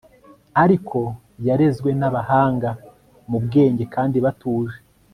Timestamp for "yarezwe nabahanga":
1.47-2.69